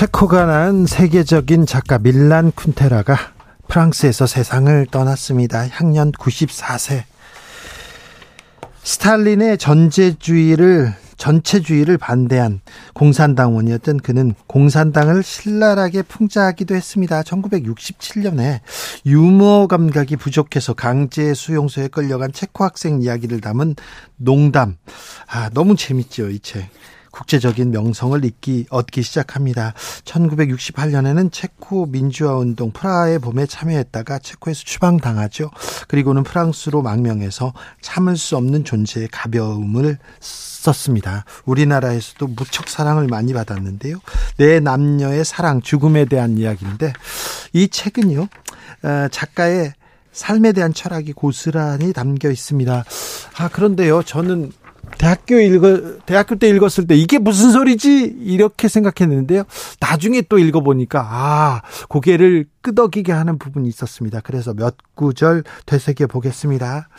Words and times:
체코가 0.00 0.46
낳은 0.46 0.86
세계적인 0.86 1.66
작가 1.66 1.98
밀란 1.98 2.52
쿤테라가 2.52 3.18
프랑스에서 3.68 4.26
세상을 4.26 4.86
떠났습니다. 4.90 5.68
향년 5.68 6.10
94세. 6.12 7.02
스탈린의 8.82 9.58
전제주의를 9.58 10.94
전체주의를 11.18 11.98
반대한 11.98 12.62
공산당원이었던 12.94 13.98
그는 13.98 14.32
공산당을 14.46 15.22
신랄하게 15.22 16.00
풍자하기도 16.04 16.74
했습니다. 16.74 17.20
1967년에 17.20 18.60
유머 19.04 19.66
감각이 19.66 20.16
부족해서 20.16 20.72
강제 20.72 21.34
수용소에 21.34 21.88
끌려간 21.88 22.32
체코 22.32 22.64
학생 22.64 23.02
이야기를 23.02 23.42
담은 23.42 23.76
농담. 24.16 24.78
아, 25.26 25.50
너무 25.50 25.76
재밌죠, 25.76 26.30
이 26.30 26.38
책. 26.38 26.70
국제적인 27.10 27.70
명성을 27.70 28.24
잊기, 28.24 28.66
얻기 28.70 29.02
시작합니다. 29.02 29.74
1968년에는 30.04 31.32
체코 31.32 31.86
민주화 31.86 32.36
운동 32.36 32.70
프라하의 32.70 33.18
봄에 33.18 33.46
참여했다가 33.46 34.18
체코에서 34.20 34.62
추방당하죠. 34.64 35.50
그리고는 35.88 36.22
프랑스로 36.22 36.82
망명해서 36.82 37.52
참을 37.80 38.16
수 38.16 38.36
없는 38.36 38.64
존재의 38.64 39.08
가벼움을 39.08 39.98
썼습니다. 40.20 41.24
우리나라에서도 41.44 42.26
무척 42.28 42.68
사랑을 42.68 43.06
많이 43.06 43.32
받았는데요. 43.32 43.98
내 44.36 44.60
남녀의 44.60 45.24
사랑, 45.24 45.62
죽음에 45.62 46.04
대한 46.04 46.36
이야기인데 46.38 46.92
이 47.52 47.68
책은요, 47.68 48.28
어, 48.82 49.08
작가의 49.10 49.72
삶에 50.12 50.52
대한 50.52 50.74
철학이 50.74 51.12
고스란히 51.12 51.92
담겨 51.92 52.30
있습니다. 52.30 52.84
아, 53.38 53.48
그런데요, 53.48 54.02
저는 54.02 54.52
대학교 55.00 55.40
읽어 55.40 55.96
대학교 56.04 56.34
때 56.34 56.50
읽었을 56.50 56.86
때 56.86 56.94
이게 56.94 57.18
무슨 57.18 57.52
소리지 57.52 58.02
이렇게 58.20 58.68
생각했는데요. 58.68 59.44
나중에 59.80 60.20
또 60.20 60.38
읽어보니까 60.38 61.00
아 61.00 61.62
고개를 61.88 62.44
끄덕이게 62.60 63.10
하는 63.10 63.38
부분이 63.38 63.66
있었습니다. 63.66 64.20
그래서 64.20 64.52
몇 64.52 64.76
구절 64.94 65.42
되새겨 65.64 66.06
보겠습니다. 66.06 66.90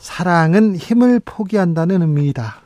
사랑은 0.00 0.74
힘을 0.74 1.20
포기한다는 1.24 2.02
의미이다. 2.02 2.56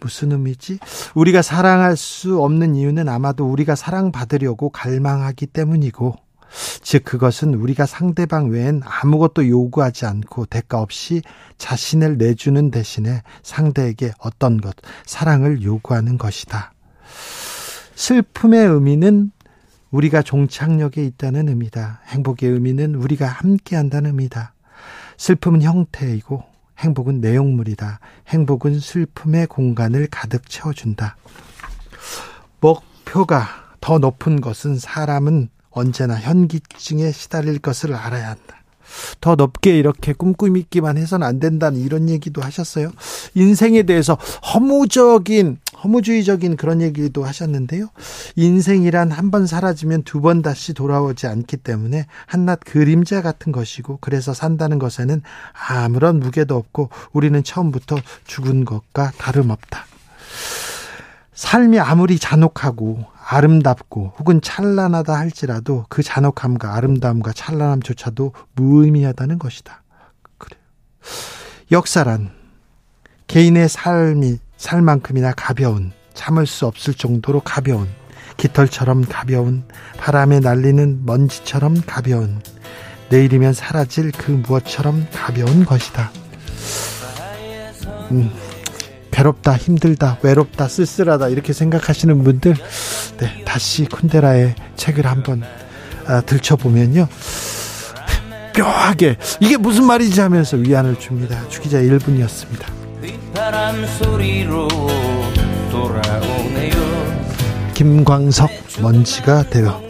무슨 0.00 0.32
의미지? 0.32 0.80
우리가 1.14 1.42
사랑할 1.42 1.96
수 1.96 2.42
없는 2.42 2.74
이유는 2.74 3.08
아마도 3.08 3.48
우리가 3.48 3.76
사랑받으려고 3.76 4.70
갈망하기 4.70 5.46
때문이고, 5.46 6.16
즉, 6.82 7.04
그것은 7.04 7.54
우리가 7.54 7.86
상대방 7.86 8.48
외엔 8.48 8.80
아무것도 8.84 9.48
요구하지 9.48 10.06
않고 10.06 10.46
대가 10.46 10.80
없이 10.80 11.22
자신을 11.58 12.18
내주는 12.18 12.70
대신에 12.70 13.22
상대에게 13.42 14.12
어떤 14.18 14.60
것, 14.60 14.74
사랑을 15.06 15.62
요구하는 15.62 16.18
것이다. 16.18 16.72
슬픔의 17.94 18.66
의미는 18.66 19.30
우리가 19.90 20.22
종착역에 20.22 21.04
있다는 21.04 21.48
의미다. 21.48 22.00
행복의 22.06 22.50
의미는 22.50 22.94
우리가 22.94 23.26
함께 23.26 23.76
한다는 23.76 24.10
의미다. 24.10 24.54
슬픔은 25.16 25.62
형태이고 25.62 26.42
행복은 26.78 27.20
내용물이다. 27.20 28.00
행복은 28.28 28.80
슬픔의 28.80 29.46
공간을 29.48 30.08
가득 30.10 30.48
채워준다. 30.48 31.16
목표가 32.60 33.46
더 33.80 33.98
높은 33.98 34.40
것은 34.40 34.78
사람은 34.78 35.50
언제나 35.70 36.14
현기증에 36.14 37.12
시달릴 37.12 37.58
것을 37.58 37.94
알아야 37.94 38.30
한다. 38.30 38.56
더 39.20 39.36
높게 39.36 39.78
이렇게 39.78 40.12
꿈꾸기만 40.12 40.96
해서는 40.96 41.24
안 41.24 41.38
된다는 41.38 41.80
이런 41.80 42.08
얘기도 42.08 42.42
하셨어요. 42.42 42.90
인생에 43.34 43.84
대해서 43.84 44.14
허무적인 44.52 45.58
허무주의적인 45.84 46.56
그런 46.56 46.82
얘기도 46.82 47.24
하셨는데요. 47.24 47.88
인생이란 48.36 49.12
한 49.12 49.30
번 49.30 49.46
사라지면 49.46 50.02
두 50.02 50.20
번 50.20 50.42
다시 50.42 50.74
돌아오지 50.74 51.28
않기 51.28 51.58
때문에 51.58 52.06
한낱 52.26 52.60
그림자 52.64 53.22
같은 53.22 53.52
것이고 53.52 53.98
그래서 54.00 54.34
산다는 54.34 54.80
것에는 54.80 55.22
아무런 55.68 56.18
무게도 56.18 56.56
없고 56.56 56.90
우리는 57.12 57.42
처음부터 57.44 57.96
죽은 58.26 58.64
것과 58.64 59.12
다름없다. 59.18 59.86
삶이 61.40 61.80
아무리 61.80 62.18
잔혹하고 62.18 63.02
아름답고 63.26 64.12
혹은 64.18 64.42
찬란하다 64.42 65.14
할지라도 65.14 65.86
그 65.88 66.02
잔혹함과 66.02 66.74
아름다움과 66.74 67.32
찬란함조차도 67.32 68.34
무의미하다는 68.56 69.38
것이다. 69.38 69.82
그래. 70.36 70.58
역사란 71.72 72.30
개인의 73.26 73.70
삶이 73.70 74.36
살만큼이나 74.58 75.32
가벼운 75.32 75.92
참을 76.12 76.44
수 76.46 76.66
없을 76.66 76.92
정도로 76.92 77.40
가벼운 77.40 77.88
깃털처럼 78.36 79.06
가벼운 79.08 79.64
바람에 79.96 80.40
날리는 80.40 81.06
먼지처럼 81.06 81.80
가벼운 81.86 82.42
내일이면 83.08 83.54
사라질 83.54 84.12
그 84.12 84.30
무엇처럼 84.30 85.06
가벼운 85.10 85.64
것이다. 85.64 86.10
음, 88.10 88.30
괴롭다, 89.10 89.56
힘들다, 89.56 90.18
외롭다, 90.22 90.68
쓸쓸하다 90.68 91.28
이렇게 91.28 91.52
생각하시는 91.52 92.22
분들 92.22 92.54
네, 93.18 93.44
다시 93.44 93.84
쿤데라의 93.86 94.54
책을 94.76 95.06
한번 95.06 95.42
아, 96.06 96.20
들춰보면요. 96.22 97.08
뼈하게 98.54 99.16
이게 99.40 99.56
무슨 99.56 99.84
말이지 99.84 100.20
하면서 100.20 100.56
위안을 100.56 100.98
줍니다. 100.98 101.48
주기자 101.48 101.78
1분이었습니다. 101.78 102.80
바람 103.34 103.86
소리로 103.86 104.68
돌아오네요. 105.70 107.20
김광석 107.74 108.50
먼지가 108.82 109.44
되어 109.44 109.80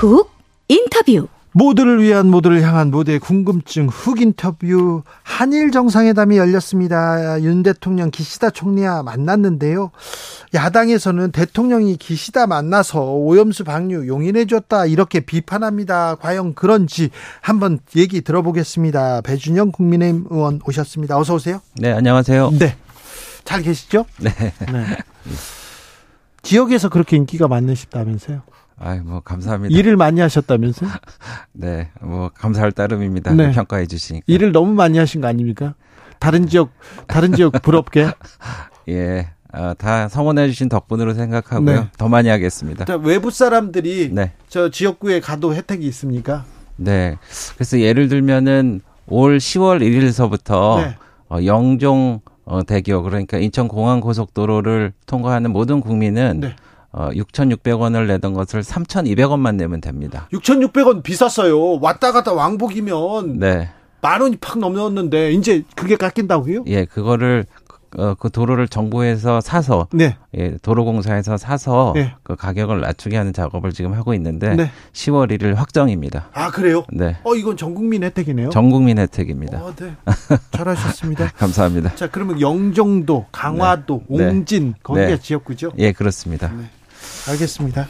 훅 0.00 0.30
인터뷰 0.68 1.28
모두를 1.52 2.02
위한 2.02 2.28
모두를 2.28 2.62
향한 2.62 2.90
모두의 2.90 3.18
궁금증 3.18 3.88
훅 3.88 4.22
인터뷰 4.22 5.02
한일 5.22 5.72
정상회담이 5.72 6.38
열렸습니다. 6.38 7.42
윤 7.42 7.62
대통령 7.62 8.10
기시다 8.10 8.48
총리와 8.48 9.02
만났는데요. 9.02 9.90
야당에서는 10.54 11.32
대통령이 11.32 11.98
기시다 11.98 12.46
만나서 12.46 13.12
오염수 13.12 13.64
방류 13.64 14.08
용인해 14.08 14.46
줬다 14.46 14.86
이렇게 14.86 15.20
비판합니다. 15.20 16.14
과연 16.14 16.54
그런지 16.54 17.10
한번 17.42 17.78
얘기 17.94 18.22
들어보겠습니다. 18.22 19.20
배준영 19.20 19.72
국민의힘 19.72 20.28
의원 20.30 20.60
오셨습니다. 20.66 21.18
어서 21.18 21.34
오세요. 21.34 21.60
네, 21.74 21.92
안녕하세요. 21.92 22.52
네. 22.58 22.74
잘 23.44 23.60
계시죠? 23.60 24.06
네. 24.18 24.30
네. 24.72 24.86
지역에서 26.40 26.88
그렇게 26.88 27.18
인기가 27.18 27.48
많으시다면서요? 27.48 28.49
아이, 28.82 28.98
뭐, 29.00 29.20
감사합니다. 29.20 29.76
일을 29.76 29.96
많이 29.96 30.20
하셨다면서요? 30.20 30.90
네, 31.52 31.90
뭐, 32.00 32.30
감사할 32.34 32.72
따름입니다. 32.72 33.34
네. 33.34 33.52
평가해 33.52 33.86
주시니까. 33.86 34.24
일을 34.26 34.52
너무 34.52 34.72
많이 34.72 34.96
하신 34.98 35.20
거 35.20 35.28
아닙니까? 35.28 35.74
다른 36.18 36.46
지역, 36.48 36.70
다른 37.06 37.34
지역 37.34 37.52
부럽게? 37.62 38.10
예. 38.88 39.28
어, 39.52 39.74
다 39.76 40.08
성원해 40.08 40.48
주신 40.48 40.68
덕분으로 40.68 41.12
생각하고요. 41.12 41.80
네. 41.80 41.88
더 41.98 42.08
많이 42.08 42.28
하겠습니다. 42.28 42.84
자, 42.86 42.96
외부 42.96 43.30
사람들이 43.30 44.10
네. 44.12 44.32
저 44.48 44.70
지역구에 44.70 45.20
가도 45.20 45.54
혜택이 45.54 45.86
있습니까? 45.88 46.44
네. 46.76 47.18
그래서 47.54 47.80
예를 47.80 48.08
들면은 48.08 48.80
올 49.08 49.38
10월 49.38 49.80
1일서부터 49.82 50.84
네. 50.84 50.96
어, 51.28 51.44
영종 51.44 52.20
어, 52.44 52.62
대교 52.62 53.02
그러니까 53.02 53.38
인천 53.38 53.68
공항 53.68 54.00
고속도로를 54.00 54.92
통과하는 55.06 55.50
모든 55.52 55.80
국민은 55.80 56.40
네. 56.40 56.56
어, 56.92 57.10
6,600원을 57.12 58.06
내던 58.06 58.34
것을 58.34 58.62
3,200원만 58.62 59.54
내면 59.54 59.80
됩니다. 59.80 60.28
6,600원 60.32 61.02
비쌌어요. 61.02 61.80
왔다 61.80 62.12
갔다 62.12 62.32
왕복이면 62.32 63.38
네. 63.38 63.70
만 64.02 64.20
원이 64.20 64.36
팍 64.36 64.58
넘었는데 64.58 65.32
이제 65.32 65.62
그게 65.76 65.96
깎인다고요? 65.96 66.64
예, 66.66 66.84
그거를 66.84 67.46
어, 67.96 68.14
그 68.14 68.30
도로를 68.30 68.68
정부에서 68.68 69.40
사서 69.40 69.88
네. 69.92 70.16
예, 70.36 70.56
도로공사에서 70.62 71.36
사서 71.36 71.92
네. 71.96 72.14
그 72.22 72.36
가격을 72.36 72.80
낮추게 72.80 73.16
하는 73.16 73.32
작업을 73.32 73.72
지금 73.72 73.94
하고 73.94 74.14
있는데 74.14 74.54
네. 74.54 74.70
10월 74.92 75.30
1일 75.32 75.54
확정입니다. 75.56 76.28
아 76.32 76.50
그래요? 76.50 76.84
네. 76.92 77.16
어 77.24 77.34
이건 77.34 77.56
전국민 77.56 78.04
혜택이네요. 78.04 78.50
전국민 78.50 78.98
혜택입니다. 78.98 79.58
어, 79.58 79.74
네. 79.74 79.96
잘하셨습니다. 80.52 81.32
감사합니다. 81.36 81.96
자 81.96 82.08
그러면 82.08 82.40
영종도, 82.40 83.26
강화도, 83.32 84.02
네. 84.08 84.28
옹진 84.28 84.68
네. 84.68 84.74
거기가 84.82 85.06
네. 85.06 85.18
지역구죠? 85.18 85.72
예 85.78 85.90
그렇습니다. 85.92 86.52
네. 87.26 87.32
알겠습니다. 87.32 87.88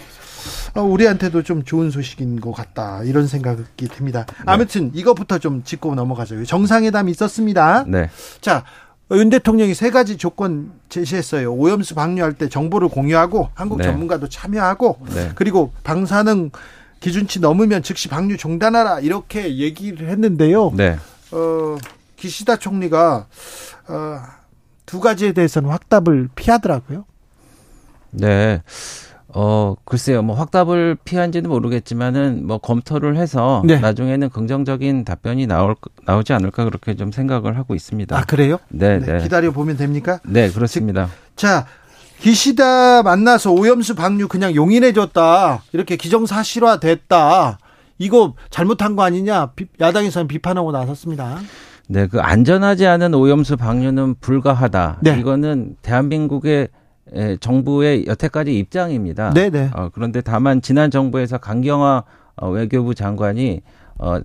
어, 0.74 0.82
우리한테도 0.82 1.42
좀 1.42 1.64
좋은 1.64 1.90
소식인 1.90 2.40
것 2.40 2.52
같다 2.52 3.02
이런 3.04 3.26
생각이 3.26 3.88
듭니다. 3.88 4.24
아무튼 4.46 4.90
이것부터 4.94 5.38
좀 5.38 5.62
짚고 5.64 5.94
넘어가죠. 5.94 6.44
정상회담이 6.44 7.10
있었습니다. 7.10 7.84
네. 7.86 8.08
자 8.40 8.64
윤 9.12 9.28
대통령이 9.28 9.74
세 9.74 9.90
가지 9.90 10.16
조건 10.16 10.72
제시했어요. 10.88 11.52
오염수 11.52 11.96
방류할 11.96 12.34
때 12.34 12.48
정보를 12.48 12.88
공유하고 12.88 13.50
한국 13.54 13.78
네. 13.78 13.84
전문가도 13.84 14.28
참여하고 14.28 14.98
네. 15.12 15.32
그리고 15.34 15.72
방사능 15.82 16.50
기준치 17.00 17.40
넘으면 17.40 17.82
즉시 17.82 18.08
방류 18.08 18.36
중단하라 18.36 19.00
이렇게 19.00 19.56
얘기를 19.56 20.08
했는데요. 20.08 20.72
네. 20.76 20.96
어, 21.32 21.76
기시다 22.14 22.56
총리가 22.56 23.26
어, 23.88 24.20
두 24.86 25.00
가지에 25.00 25.32
대해서는 25.32 25.70
확답을 25.70 26.28
피하더라고요. 26.36 27.04
네. 28.12 28.62
어, 29.34 29.74
글쎄요, 29.84 30.22
뭐 30.22 30.34
확답을 30.36 30.96
피한지는 31.04 31.48
모르겠지만은 31.48 32.46
뭐 32.46 32.58
검토를 32.58 33.16
해서 33.16 33.62
네. 33.64 33.78
나중에는 33.78 34.28
긍정적인 34.30 35.04
답변이 35.04 35.46
나올 35.46 35.76
나오지 36.04 36.32
않을까 36.32 36.64
그렇게 36.64 36.96
좀 36.96 37.12
생각을 37.12 37.56
하고 37.56 37.74
있습니다. 37.74 38.16
아 38.16 38.24
그래요? 38.24 38.58
네, 38.68 38.98
네. 38.98 39.18
네. 39.18 39.22
기다려 39.22 39.52
보면 39.52 39.76
됩니까? 39.76 40.18
네, 40.24 40.50
그렇습니다. 40.50 41.08
자, 41.36 41.66
기시다 42.20 43.02
만나서 43.02 43.52
오염수 43.52 43.94
방류 43.94 44.28
그냥 44.28 44.54
용인해 44.54 44.92
줬다. 44.92 45.62
이렇게 45.72 45.96
기정사실화 45.96 46.80
됐다. 46.80 47.58
이거 47.98 48.34
잘못한 48.50 48.96
거 48.96 49.02
아니냐? 49.02 49.52
야당에서는 49.80 50.26
비판하고 50.26 50.72
나섰습니다. 50.72 51.38
네, 51.88 52.06
그 52.06 52.20
안전하지 52.20 52.86
않은 52.86 53.14
오염수 53.14 53.56
방류는 53.56 54.16
불가하다. 54.20 54.98
네. 55.02 55.18
이거는 55.18 55.76
대한민국의 55.82 56.68
예, 57.14 57.36
정부의 57.40 58.06
여태까지 58.06 58.56
입장입니다. 58.58 59.32
네네. 59.34 59.50
네. 59.50 59.70
어, 59.74 59.90
그런데 59.92 60.20
다만 60.20 60.62
지난 60.62 60.90
정부에서 60.90 61.38
강경화 61.38 62.04
어, 62.36 62.50
외교부 62.50 62.94
장관이 62.94 63.62
어, 63.98 64.20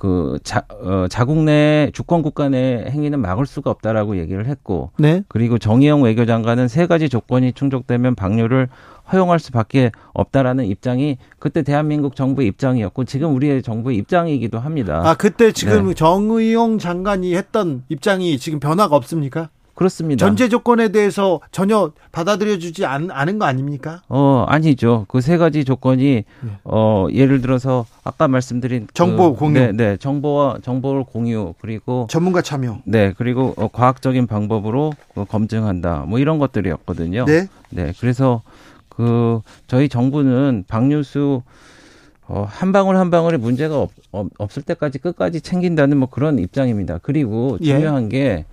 그 0.00 0.38
자, 0.42 0.62
어, 0.82 1.06
자국 1.10 1.44
내 1.44 1.90
주권 1.92 2.22
국가 2.22 2.48
내 2.48 2.86
행위는 2.88 3.20
막을 3.20 3.44
수가 3.44 3.70
없다라고 3.70 4.16
얘기를 4.16 4.46
했고, 4.46 4.92
네. 4.98 5.22
그리고 5.28 5.58
정의용 5.58 6.02
외교장관은 6.02 6.68
세 6.68 6.86
가지 6.86 7.10
조건이 7.10 7.52
충족되면 7.52 8.14
방류를 8.14 8.68
허용할 9.12 9.38
수밖에 9.38 9.90
없다라는 10.14 10.64
입장이 10.64 11.18
그때 11.38 11.62
대한민국 11.62 12.16
정부의 12.16 12.48
입장이었고 12.48 13.04
지금 13.04 13.34
우리의 13.34 13.62
정부의 13.62 13.98
입장이기도 13.98 14.58
합니다. 14.58 15.02
아 15.04 15.14
그때 15.14 15.52
지금 15.52 15.88
네. 15.88 15.94
정의용 15.94 16.78
장관이 16.78 17.34
했던 17.34 17.84
입장이 17.88 18.38
지금 18.38 18.60
변화가 18.60 18.96
없습니까? 18.96 19.50
그렇습니다. 19.84 20.26
전제 20.26 20.50
조건에 20.50 20.88
대해서 20.88 21.40
전혀 21.52 21.90
받아들여주지 22.12 22.84
않, 22.84 23.10
않은 23.10 23.38
거 23.38 23.46
아닙니까? 23.46 24.02
어 24.10 24.44
아니죠. 24.46 25.06
그 25.08 25.22
세 25.22 25.38
가지 25.38 25.64
조건이 25.64 26.24
네. 26.42 26.50
어 26.64 27.06
예를 27.10 27.40
들어서 27.40 27.86
아까 28.04 28.28
말씀드린 28.28 28.88
그 28.88 28.92
정보 28.92 29.32
그, 29.32 29.38
공유, 29.38 29.58
네, 29.58 29.72
네, 29.72 29.96
정보와 29.96 30.58
정보를 30.62 31.04
공유 31.04 31.54
그리고 31.62 32.06
전문가 32.10 32.42
참여, 32.42 32.80
네, 32.84 33.14
그리고 33.16 33.54
어, 33.56 33.68
과학적인 33.68 34.26
방법으로 34.26 34.92
그 35.14 35.24
검증한다. 35.24 36.04
뭐 36.06 36.18
이런 36.18 36.38
것들이었거든요. 36.38 37.24
네, 37.24 37.48
네, 37.70 37.94
그래서 38.00 38.42
그 38.90 39.40
저희 39.66 39.88
정부는 39.88 40.64
방류수 40.68 41.40
어, 42.28 42.46
한 42.46 42.72
방울 42.72 42.98
한 42.98 43.10
방울에 43.10 43.38
문제가 43.38 43.78
없, 43.78 43.90
없을 44.36 44.62
때까지 44.62 44.98
끝까지 44.98 45.40
챙긴다는 45.40 45.96
뭐 45.96 46.10
그런 46.10 46.38
입장입니다. 46.38 46.98
그리고 47.02 47.56
예. 47.62 47.76
중요한 47.78 48.12
예. 48.12 48.18
게 48.18 48.44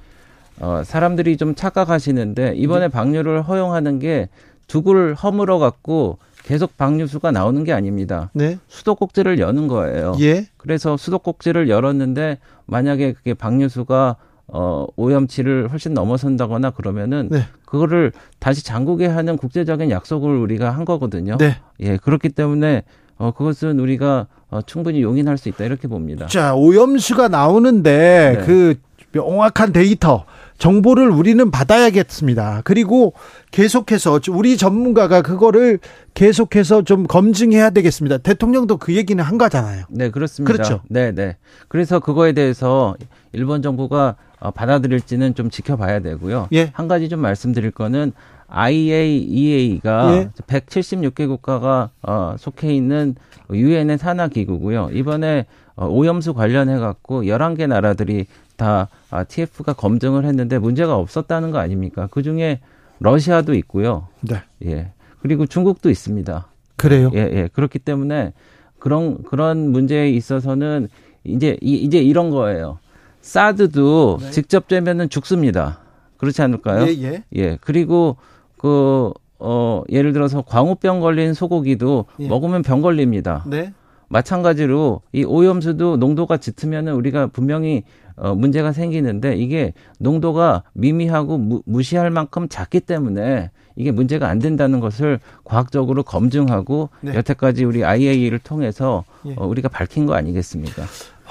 어, 0.59 0.81
사람들이 0.83 1.37
좀 1.37 1.55
착각하시는데 1.55 2.53
이번에 2.55 2.85
네. 2.85 2.87
방류를 2.87 3.41
허용하는 3.43 3.99
게 3.99 4.29
두굴 4.67 5.13
허물어 5.13 5.59
갖고 5.59 6.17
계속 6.43 6.77
방류수가 6.77 7.31
나오는 7.31 7.63
게 7.63 7.73
아닙니다. 7.73 8.29
네. 8.33 8.57
수도꼭지를 8.67 9.39
여는 9.39 9.67
거예요. 9.67 10.15
예. 10.21 10.45
그래서 10.57 10.95
수도꼭지를 10.95 11.69
열었는데 11.69 12.37
만약에 12.65 13.13
그게 13.13 13.33
방류수가 13.33 14.15
어, 14.49 14.87
오염치를 14.95 15.69
훨씬 15.69 15.93
넘어선다거나 15.93 16.71
그러면은 16.71 17.27
네. 17.29 17.41
그거를 17.65 18.13
다시 18.39 18.63
잠그게 18.63 19.07
하는 19.07 19.35
국제적인 19.35 19.91
약속을 19.91 20.29
우리가 20.37 20.71
한 20.71 20.85
거거든요. 20.85 21.37
네. 21.37 21.57
예, 21.81 21.97
그렇기 21.97 22.29
때문에 22.29 22.83
어, 23.17 23.31
그것은 23.31 23.79
우리가 23.79 24.27
어, 24.49 24.61
충분히 24.61 25.01
용인할 25.01 25.37
수 25.37 25.49
있다 25.49 25.65
이렇게 25.65 25.89
봅니다. 25.89 26.27
자, 26.27 26.55
오염수가 26.55 27.27
나오는데 27.27 28.37
네. 28.37 28.45
그 28.45 28.75
명확한 29.11 29.73
데이터 29.73 30.25
정보를 30.57 31.09
우리는 31.09 31.51
받아야겠습니다. 31.51 32.61
그리고 32.63 33.13
계속해서 33.51 34.19
우리 34.29 34.57
전문가가 34.57 35.21
그거를 35.21 35.79
계속해서 36.13 36.83
좀 36.83 37.05
검증해야 37.05 37.69
되겠습니다. 37.69 38.17
대통령도 38.17 38.77
그 38.77 38.95
얘기는 38.95 39.23
한 39.23 39.37
거잖아요. 39.37 39.85
네, 39.89 40.09
그렇습니다. 40.09 40.51
그렇죠. 40.51 40.81
네, 40.89 41.11
네. 41.11 41.37
그래서 41.67 41.99
그거에 41.99 42.33
대해서 42.33 42.95
일본 43.33 43.61
정부가 43.61 44.15
어, 44.39 44.51
받아들일지는 44.51 45.35
좀 45.35 45.49
지켜봐야 45.49 45.99
되고요. 45.99 46.49
예. 46.53 46.71
한 46.73 46.87
가지 46.87 47.09
좀 47.09 47.19
말씀드릴 47.19 47.71
거는 47.71 48.13
IAEA가 48.47 50.15
예. 50.15 50.29
176개 50.47 51.27
국가가 51.27 51.89
어, 52.01 52.35
속해 52.37 52.73
있는 52.73 53.15
유엔의 53.51 53.97
산하 53.97 54.27
기구고요. 54.27 54.89
이번에 54.93 55.45
어, 55.75 55.87
오염수 55.87 56.33
관련해 56.33 56.77
갖고 56.79 57.23
11개 57.23 57.67
나라들이 57.67 58.25
다 58.57 58.89
아, 59.09 59.23
TF가 59.23 59.73
검증을 59.73 60.25
했는데 60.25 60.59
문제가 60.59 60.97
없었다는 60.97 61.51
거 61.51 61.59
아닙니까? 61.59 62.07
그 62.11 62.23
중에 62.23 62.59
러시아도 62.99 63.53
있고요. 63.53 64.07
네. 64.21 64.41
예. 64.65 64.91
그리고 65.21 65.45
중국도 65.45 65.89
있습니다. 65.89 66.47
그래요? 66.75 67.11
예, 67.13 67.19
예. 67.19 67.49
그렇기 67.53 67.79
때문에 67.79 68.33
그런 68.79 69.23
그런 69.23 69.71
문제에 69.71 70.09
있어서는 70.09 70.89
이제 71.23 71.57
이, 71.61 71.75
이제 71.75 71.99
이런 71.99 72.29
거예요. 72.29 72.79
사드도 73.21 74.17
네. 74.21 74.31
직접 74.31 74.67
되면은 74.67 75.09
죽습니다. 75.09 75.79
그렇지 76.17 76.41
않을까요? 76.41 76.87
예, 76.87 76.91
예. 77.03 77.23
예. 77.35 77.57
그리고 77.61 78.17
그 78.57 79.11
어, 79.39 79.83
예를 79.89 80.13
들어서 80.13 80.41
광우병 80.41 80.99
걸린 80.99 81.33
소고기도 81.33 82.05
예. 82.19 82.27
먹으면 82.27 82.63
병 82.63 82.81
걸립니다. 82.81 83.43
네. 83.47 83.73
마찬가지로 84.09 85.01
이 85.11 85.23
오염수도 85.23 85.97
농도가 85.97 86.37
짙으면은 86.37 86.93
우리가 86.93 87.27
분명히 87.27 87.83
어, 88.15 88.33
문제가 88.33 88.71
생기는데 88.71 89.35
이게 89.35 89.73
농도가 89.99 90.63
미미하고 90.73 91.37
무, 91.37 91.61
무시할 91.65 92.09
만큼 92.09 92.47
작기 92.49 92.79
때문에 92.79 93.51
이게 93.75 93.91
문제가 93.91 94.27
안 94.27 94.39
된다는 94.39 94.79
것을 94.79 95.19
과학적으로 95.43 96.01
검증하고 96.01 96.89
네. 97.01 97.13
여태까지 97.13 97.63
우리 97.63 97.85
IAEA를 97.85 98.39
통해서 98.39 99.05
예. 99.27 99.35
어, 99.37 99.45
우리가 99.45 99.69
밝힌 99.69 100.07
거 100.07 100.15
아니겠습니까? 100.15 100.83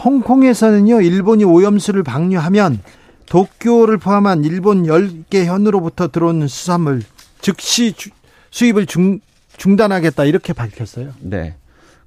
홍콩에서는요, 0.04 1.00
일본이 1.00 1.45
오염수를 1.45 2.04
방류하면 2.04 2.80
도쿄를 3.26 3.99
포함한 3.99 4.45
일본 4.45 4.85
10개 4.85 5.45
현으로부터 5.45 6.09
들어오는 6.09 6.47
수산물 6.47 7.02
즉시 7.40 7.92
주, 7.95 8.11
수입을 8.50 8.87
중, 8.87 9.18
중단하겠다 9.56 10.25
이렇게 10.25 10.52
밝혔어요. 10.52 11.11
네. 11.18 11.56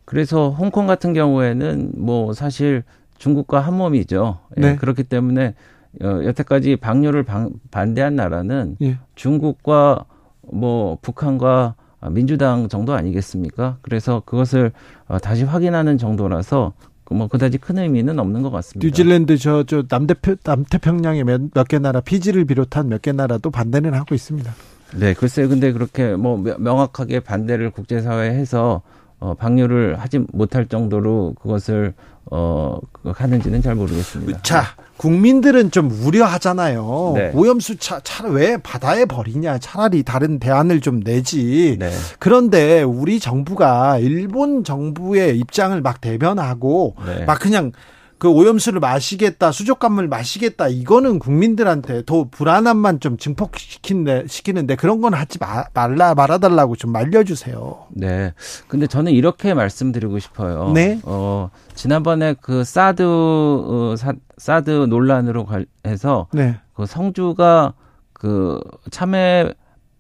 그래서 0.10 0.50
홍콩 0.50 0.88
같은 0.88 1.14
경우에는 1.14 1.92
뭐 1.96 2.34
사실 2.34 2.82
중국과 3.20 3.60
한 3.60 3.76
몸이죠. 3.78 4.40
예, 4.58 4.62
네. 4.62 4.76
그렇기 4.76 5.04
때문에 5.04 5.54
어, 6.02 6.06
여태까지 6.24 6.78
방류를 6.78 7.22
방, 7.22 7.52
반대한 7.70 8.16
나라는 8.16 8.76
예. 8.82 8.98
중국과 9.14 10.06
뭐 10.52 10.98
북한과 11.04 11.76
민주당 12.10 12.70
정도 12.70 12.94
아니겠습니까? 12.94 13.78
그래서 13.84 14.24
그것을 14.26 14.72
어, 15.08 15.20
다시 15.20 15.44
확인하는 15.44 16.00
정도라서 16.00 16.74
그뭐 17.04 17.28
그다지 17.28 17.60
큰 17.60 17.78
의미는 17.78 18.18
없는 18.18 18.42
것 18.42 18.50
같습니다. 18.50 18.84
뉴질랜드 18.88 19.38
저 19.38 19.64
저 19.68 19.84
남대표 19.88 20.36
남태평양의 20.44 21.24
몇 21.54 21.68
개 21.68 21.78
나라 21.78 22.00
피지를 22.02 22.46
비롯한 22.46 22.90
몇 22.90 23.02
개 23.04 23.12
나라도 23.12 23.52
반대는 23.52 23.94
하고 23.94 24.16
있습니다. 24.16 24.52
네, 24.98 25.14
글쎄요. 25.14 25.50
근데 25.50 25.72
그렇게 25.72 26.16
뭐 26.16 26.36
명확하게 26.58 27.20
반대를 27.20 27.70
국제사회에 27.70 28.32
해서 28.32 28.82
어, 29.20 29.34
방류를 29.34 30.00
하지 30.00 30.20
못할 30.32 30.66
정도로 30.66 31.36
그것을 31.42 31.94
어 32.32 32.80
하는지는 33.04 33.62
잘 33.62 33.76
모르겠습니다. 33.76 34.42
자, 34.44 34.64
국민들은 34.98 35.72
좀 35.72 35.90
우려하잖아요. 35.90 37.14
네. 37.16 37.32
오염수 37.34 37.78
차, 37.78 38.00
차를 38.02 38.32
왜 38.32 38.58
바다에 38.58 39.06
버리냐? 39.06 39.58
차라리 39.58 40.04
다른 40.04 40.40
대안을 40.40 40.82
좀 40.82 41.00
내지. 41.02 41.78
네. 41.80 41.90
그런데 42.20 42.84
우리 42.84 43.20
정부가 43.20 43.98
일본 43.98 44.64
정부의 44.64 45.38
입장을 45.40 45.80
막 45.82 46.02
대변하고 46.02 46.96
네. 47.06 47.26
막 47.26 47.40
그냥 47.40 47.72
그 48.20 48.30
오염수를 48.30 48.82
마시겠다, 48.82 49.52
수족관물 49.52 50.10
마시겠다, 50.10 50.68
이거는 50.68 51.20
국민들한테 51.20 52.04
더 52.06 52.28
불안함만 52.30 53.00
좀 53.00 53.18
증폭시키는데, 53.18 54.28
시키는데 54.28 54.76
그런 54.76 55.00
건 55.00 55.14
하지 55.14 55.40
마, 55.40 55.64
말라, 55.74 56.14
말아달라고 56.14 56.76
좀 56.76 56.92
말려주세요. 56.92 57.88
네. 57.92 58.34
근데 58.68 58.88
저는 58.88 59.14
이렇게 59.14 59.54
말씀드리고 59.54 60.20
싶어요. 60.20 60.72
네. 60.74 61.00
어, 61.04 61.50
지난번에 61.76 62.36
그 62.42 62.66
사드, 62.66 63.04
어, 63.04 63.96
사, 63.98 64.14
사드 64.38 64.70
논란으로 64.90 65.48
해서 65.88 66.28
네. 66.34 66.60
그 66.76 66.86
성주가 66.86 67.74
그 68.12 68.60
참외 68.92 69.54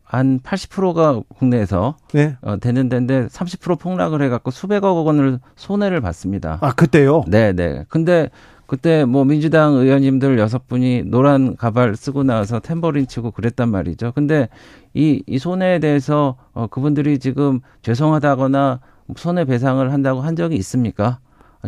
한 0.09 0.39
80%가 0.39 1.21
국내에서 1.37 1.95
네. 2.13 2.35
어, 2.41 2.57
되는 2.57 2.89
데인데 2.89 3.27
30% 3.27 3.79
폭락을 3.79 4.23
해갖고 4.23 4.49
수백억 4.49 4.93
원을 5.05 5.39
손해를 5.55 6.01
봤습니다. 6.01 6.57
아 6.61 6.73
그때요? 6.73 7.23
네, 7.27 7.53
네. 7.53 7.85
근데 7.89 8.31
그때 8.65 9.05
뭐 9.05 9.23
민주당 9.23 9.73
의원님들 9.75 10.39
여섯 10.39 10.67
분이 10.67 11.03
노란 11.05 11.55
가발 11.55 11.95
쓰고 11.95 12.23
나와서 12.23 12.59
탬버린 12.59 13.05
치고 13.05 13.29
그랬단 13.29 13.69
말이죠. 13.69 14.11
근데 14.15 14.49
이, 14.95 15.21
이 15.27 15.37
손해에 15.37 15.77
대해서 15.77 16.37
어, 16.53 16.65
그분들이 16.65 17.19
지금 17.19 17.59
죄송하다거나 17.83 18.79
손해 19.15 19.45
배상을 19.45 19.93
한다고 19.93 20.21
한 20.21 20.35
적이 20.35 20.55
있습니까? 20.55 21.19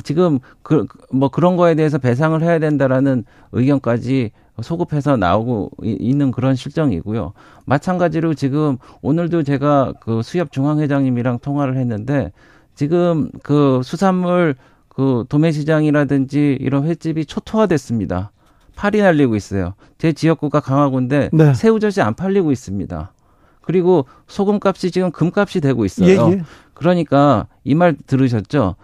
지금 0.03 0.39
그 0.63 0.88
뭐 1.12 1.29
그런 1.29 1.57
거에 1.57 1.75
대해서 1.75 2.00
배상을 2.00 2.41
해야 2.41 2.57
된다라는 2.57 3.24
의견까지 3.51 4.31
소급해서 4.62 5.18
나오고 5.18 5.72
있는 5.84 6.32
그런 6.32 6.56
실정이고요. 6.56 7.34
마찬가지로 7.65 8.34
지금 8.34 8.77
오늘도 9.01 9.44
제가 9.44 9.94
그 10.01 10.22
수협 10.24 10.51
중앙회장님이랑 10.51 11.39
통화를 11.39 11.77
했는데 11.77 12.32
지금 12.75 13.30
그 13.44 13.82
수산물 13.84 14.56
그 14.88 15.25
도매시장이라든지 15.30 16.58
이런 16.60 16.86
횟집이 16.86 17.25
초토화됐습니다. 17.25 18.32
팔이 18.75 19.01
날리고 19.01 19.36
있어요. 19.36 19.74
제 19.98 20.12
지역구가 20.13 20.60
강화군데 20.60 21.30
네. 21.34 21.53
새우젓이 21.53 22.01
안 22.01 22.13
팔리고 22.15 22.51
있습니다. 22.51 23.13
그리고 23.62 24.06
소금값이 24.27 24.91
지금 24.91 25.12
금값이 25.12 25.62
되고 25.62 25.86
있어요. 25.86 26.08
예, 26.10 26.34
예. 26.34 26.41
그러니까 26.74 27.48
이 27.63 27.75
말 27.75 27.96
들으셨죠? 28.08 28.75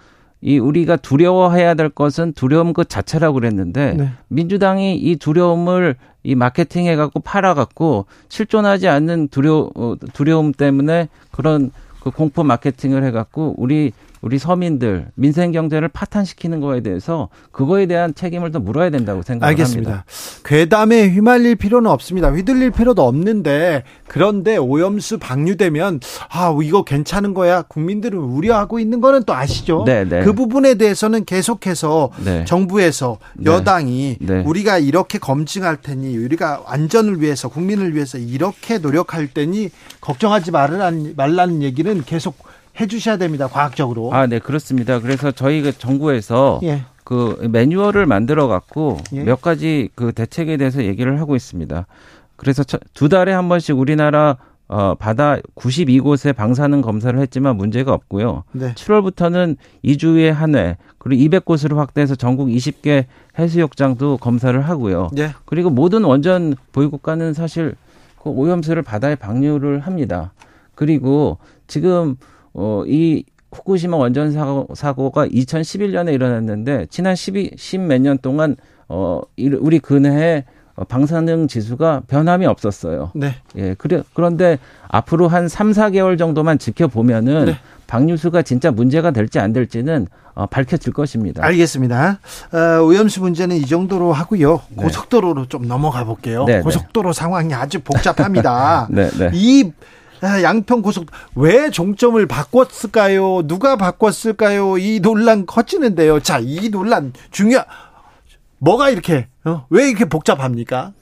이 0.42 0.60
우리가 0.60 0.98
두려워해야 0.98 1.74
될 1.74 1.90
것은 1.90 2.34
두려움 2.34 2.74
그 2.74 2.86
자체라고 2.86 3.36
그랬는데 3.36 3.94
네. 3.94 4.10
민주당이 4.28 4.96
이 4.98 5.16
두려움을 5.16 5.96
이 6.24 6.36
마케팅해 6.36 6.96
갖고 6.96 7.20
팔아 7.20 7.54
갖고 7.54 8.06
실존하지 8.30 8.88
않는 8.88 9.30
두려 9.30 9.70
어, 9.76 9.96
두려움 10.14 10.52
때문에 10.52 11.10
그런 11.32 11.72
그 12.02 12.12
공포 12.12 12.44
마케팅을 12.44 13.04
해 13.04 13.12
갖고 13.12 13.56
우리 13.58 13.92
우리 14.28 14.40
서민들 14.40 15.08
민생 15.16 15.54
경제를 15.54 15.88
파탄시키는 15.88 16.60
거에 16.60 16.82
대해서 16.82 17.30
그거에 17.54 17.86
대한 17.86 18.14
책임을 18.14 18.52
더 18.52 18.60
물어야 18.60 18.90
된다고 18.90 19.22
생각합니다. 19.22 19.48
알겠습니다. 19.48 20.04
괴담에 20.44 21.08
휘말릴 21.08 21.56
필요는 21.56 21.90
없습니다. 21.90 22.30
휘둘릴 22.30 22.72
필요도 22.72 23.08
없는데 23.08 23.84
그런데 24.06 24.58
오염수 24.58 25.20
방류되면 25.20 26.02
아 26.30 26.54
이거 26.62 26.84
괜찮은 26.84 27.34
거야 27.34 27.62
국민들은 27.62 28.20
우려하고 28.20 28.80
있는 28.80 29.00
거는 29.00 29.24
또 29.24 29.34
아시죠? 29.34 29.86
네, 29.86 30.04
네. 30.04 30.26
그 30.26 30.34
부분에 30.34 30.76
대해서는 30.76 31.24
계속해서 31.24 32.12
네. 32.26 32.44
정부에서 32.44 33.20
네. 33.36 33.50
여당이 33.50 34.18
네. 34.20 34.44
우리가 34.46 34.78
이렇게 34.78 35.20
검증할 35.20 35.78
테니 35.78 36.18
우리가 36.18 36.64
안전을 36.68 37.22
위해서 37.22 37.48
국민을 37.48 37.96
위해서 37.96 38.18
이렇게 38.18 38.78
노력할 38.80 39.28
테니 39.28 39.70
걱정하지 40.02 40.52
말라는 40.52 41.64
얘기는 41.64 42.04
계속 42.04 42.36
해주셔야 42.80 43.18
됩니다. 43.18 43.48
과학적으로. 43.48 44.14
아, 44.14 44.28
네, 44.28 44.40
그렇습니다. 44.40 45.00
그래서 45.00 45.32
저희 45.32 45.62
그 45.62 45.78
정부에서 45.78 46.60
예. 46.64 46.84
그 47.04 47.48
매뉴얼을 47.50 48.06
만들어 48.06 48.48
갖고 48.48 48.98
예. 49.14 49.24
몇 49.24 49.42
가지 49.42 49.90
그 49.96 50.12
대책에 50.12 50.58
대해서 50.58 50.84
얘기를 50.84 51.20
하고 51.20 51.36
있습니다. 51.36 51.86
그래서 52.36 52.64
두 52.94 53.10
달에 53.10 53.32
한 53.32 53.50
번씩 53.50 53.78
우리나라 53.78 54.38
어, 54.68 54.96
바다 54.96 55.38
92곳에 55.56 56.36
방사능 56.36 56.82
검사를 56.82 57.18
했지만 57.18 57.56
문제가 57.56 57.94
없고요. 57.94 58.44
네. 58.52 58.74
7월부터는 58.74 59.56
2주에 59.86 60.30
한 60.30 60.56
회, 60.56 60.76
그리고 60.98 61.24
200곳으로 61.24 61.78
확대해서 61.78 62.16
전국 62.16 62.48
20개 62.50 63.06
해수욕장도 63.40 64.18
검사를 64.18 64.60
하고요. 64.60 65.10
네. 65.14 65.32
그리고 65.46 65.70
모든 65.70 66.04
원전 66.04 66.56
보유국가는 66.74 67.34
사실 67.34 67.76
그 68.22 68.30
오염수를 68.30 68.82
바다에 68.82 69.16
방류를 69.16 69.80
합니다. 69.80 70.34
그리고 70.76 71.38
지금 71.68 72.18
어, 72.58 72.84
이 72.88 73.24
후쿠시마 73.52 73.96
원전 73.96 74.32
사고, 74.32 74.68
사고가 74.74 75.28
2011년에 75.28 76.14
일어났는데 76.14 76.88
지난 76.90 77.16
12, 77.16 77.52
10몇 77.52 78.02
년 78.02 78.18
동안 78.18 78.58
어, 78.90 79.22
우리 79.38 79.80
근해에 79.80 80.44
방사능 80.90 81.48
지수가 81.48 82.04
변함이 82.08 82.46
없었어요. 82.46 83.12
네. 83.16 83.36
예. 83.56 83.74
그래, 83.76 84.04
그런데 84.14 84.60
앞으로 84.88 85.28
한 85.28 85.48
3, 85.48 85.72
4개월 85.72 86.18
정도만 86.18 86.60
지켜보면은 86.60 87.46
네. 87.46 87.56
방류수가 87.88 88.42
진짜 88.44 88.70
문제가 88.70 89.12
될지 89.12 89.40
안 89.40 89.54
될지는 89.54 90.08
어, 90.36 90.46
밝혀질 90.46 90.94
것입니다. 90.94 91.44
알겠습니다. 91.44 92.20
어, 92.52 92.84
오염수 92.84 93.22
문제는 93.22 93.56
이 93.56 93.66
정도로 93.66 94.14
하고요. 94.14 94.62
네. 94.70 94.84
고속도로로 94.84 95.48
좀 95.48 95.68
넘어가 95.68 96.04
볼게요. 96.04 96.44
네, 96.46 96.58
네. 96.58 96.62
고속도로 96.62 97.12
상황이 97.14 97.54
아주 97.56 97.80
복잡합니다. 97.80 98.88
네, 98.92 99.10
네. 99.18 99.32
이 99.34 99.64
아, 99.66 99.88
양평 100.24 100.82
고속 100.82 101.08
왜 101.36 101.70
종점을 101.70 102.26
바꿨을까요? 102.26 103.44
누가 103.48 103.76
바꿨을까요? 103.76 104.78
이 104.78 105.00
논란 105.00 105.46
커지는데요. 105.46 106.20
자, 106.20 106.40
이 106.42 106.70
논란 106.70 107.14
중요 107.32 107.64
뭐가 108.60 108.90
이렇게 108.90 109.28
어? 109.46 109.66
왜 109.70 109.90
이렇게 109.90 110.06
복잡합니까? 110.06 110.94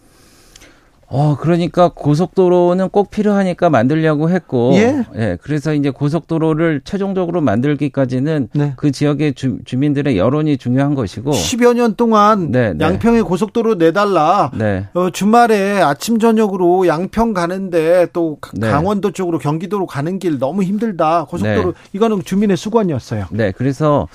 어, 1.08 1.38
그러니까 1.40 1.90
고속도로는 1.90 2.90
꼭 2.90 3.12
필요하니까 3.12 3.70
만들려고 3.70 4.30
했고, 4.30 4.72
예. 4.74 5.06
예 5.16 5.38
그래서 5.42 5.74
이제 5.74 5.92
고속도로를 5.92 6.82
최종적으로 6.84 7.42
만들기까지는 7.42 8.50
네. 8.54 8.74
그 8.76 8.92
지역의 8.92 9.36
주, 9.36 9.60
주민들의 9.66 10.18
여론이 10.18 10.58
중요한 10.58 10.96
것이고. 10.96 11.32
10여 11.32 11.76
년 11.76 11.96
동안 11.96 12.52
네, 12.52 12.74
네. 12.74 12.84
양평에 12.84 13.22
고속도로 13.22 13.76
내달라. 13.76 14.52
네. 14.58 14.88
어, 14.94 15.10
주말에 15.12 15.82
아침, 15.82 16.18
저녁으로 16.18 16.88
양평 16.88 17.34
가는데 17.34 18.08
또 18.12 18.40
네. 18.54 18.70
강원도 18.70 19.12
쪽으로 19.12 19.38
경기도로 19.38 19.86
가는 19.86 20.18
길 20.18 20.40
너무 20.40 20.64
힘들다. 20.64 21.26
고속도로, 21.26 21.74
네. 21.74 21.80
이거는 21.94 22.24
주민의 22.24 22.58
수건이었어요. 22.58 23.28
네, 23.32 23.52
그래서 23.52 24.08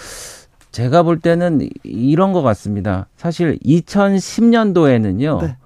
제가 0.72 1.02
볼 1.04 1.20
때는 1.20 1.68
이런 1.82 2.32
것 2.32 2.42
같습니다. 2.42 3.06
사실 3.16 3.58
2010년도에는요. 3.64 5.56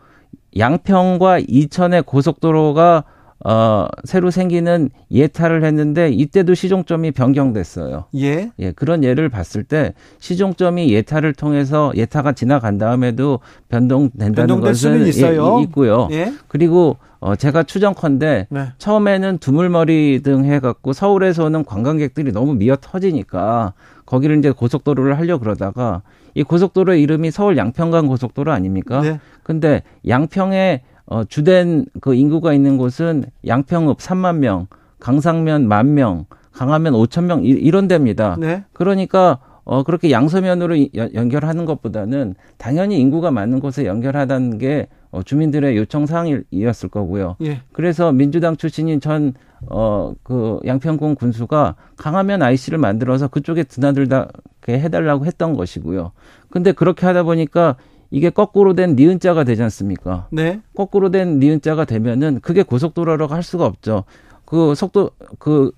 양평과 0.56 1.40
이천의 1.48 2.02
고속도로가 2.02 3.04
어, 3.44 3.86
새로 4.04 4.30
생기는 4.30 4.90
예타를 5.10 5.64
했는데 5.64 6.08
이때도 6.08 6.54
시종점이 6.54 7.10
변경됐어요. 7.10 8.04
예. 8.16 8.50
예, 8.58 8.72
그런 8.72 9.04
예를 9.04 9.28
봤을 9.28 9.64
때 9.64 9.92
시종점이 10.18 10.92
예타를 10.92 11.34
통해서 11.34 11.92
예타가 11.94 12.32
지나간 12.32 12.78
다음에도 12.78 13.40
변동된다는 13.68 14.60
것은 14.60 15.06
있어요. 15.06 15.58
예, 15.58 15.62
있고요. 15.64 16.08
예. 16.12 16.32
그리고 16.48 16.96
어, 17.20 17.36
제가 17.36 17.62
추정컨대 17.62 18.48
네. 18.50 18.66
처음에는 18.76 19.38
두물머리 19.38 20.20
등 20.22 20.44
해갖고 20.44 20.92
서울에서는 20.92 21.64
관광객들이 21.64 22.32
너무 22.32 22.54
미어 22.54 22.76
터지니까 22.80 23.72
거기를 24.04 24.38
이제 24.38 24.50
고속도로를 24.50 25.18
하려 25.18 25.38
그러다가 25.38 26.02
이 26.34 26.42
고속도로의 26.42 27.00
이름이 27.02 27.30
서울 27.30 27.56
양평간 27.56 28.08
고속도로 28.08 28.52
아닙니까? 28.52 29.00
네. 29.00 29.20
근데 29.42 29.82
양평에 30.06 30.82
어, 31.06 31.24
주된 31.24 31.86
그 32.00 32.14
인구가 32.14 32.52
있는 32.54 32.76
곳은 32.76 33.24
양평읍 33.46 33.98
3만 33.98 34.38
명, 34.38 34.66
강상면 35.00 35.68
만 35.68 35.94
명, 35.94 36.26
강화면 36.52 36.94
5천 36.94 37.24
명 37.24 37.44
이, 37.44 37.70
런 37.70 37.88
데입니다. 37.88 38.36
네. 38.38 38.64
그러니까 38.72 39.38
어, 39.64 39.82
그렇게 39.82 40.10
양서면으로 40.10 40.76
연결하는 41.14 41.64
것보다는 41.64 42.34
당연히 42.58 43.00
인구가 43.00 43.30
많은 43.30 43.60
곳에 43.60 43.86
연결하다는 43.86 44.58
게 44.58 44.88
어, 45.10 45.22
주민들의 45.22 45.76
요청 45.76 46.06
사항이었을 46.06 46.88
거고요. 46.90 47.36
예. 47.42 47.62
그래서 47.72 48.12
민주당 48.12 48.56
출신인 48.56 49.00
전, 49.00 49.32
어, 49.68 50.12
그 50.22 50.58
양평군 50.66 51.14
군수가 51.14 51.76
강하면 51.96 52.42
IC를 52.42 52.78
만들어서 52.78 53.28
그쪽에 53.28 53.62
드나들게 53.62 54.26
해달라고 54.68 55.24
했던 55.24 55.54
것이고요. 55.54 56.12
근데 56.50 56.72
그렇게 56.72 57.06
하다 57.06 57.22
보니까 57.22 57.76
이게 58.14 58.30
거꾸로 58.30 58.74
된 58.74 58.94
니은자가 58.94 59.42
되지 59.42 59.64
않습니까? 59.64 60.28
네. 60.30 60.60
거꾸로 60.76 61.10
된 61.10 61.40
니은자가 61.40 61.84
되면은 61.84 62.38
그게 62.42 62.62
고속도로라고 62.62 63.34
할 63.34 63.42
수가 63.42 63.66
없죠. 63.66 64.04
그 64.44 64.76
속도, 64.76 65.10
그, 65.40 65.72